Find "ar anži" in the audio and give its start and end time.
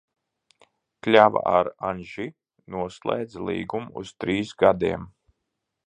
1.59-2.27